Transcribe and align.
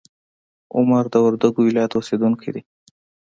عمر 0.75 1.03
د 1.13 1.15
وردګو 1.25 1.61
ولایت 1.67 1.91
اوسیدونکی 1.95 2.49
دی. 2.55 2.61